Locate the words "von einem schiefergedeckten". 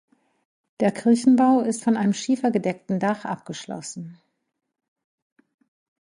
1.83-2.97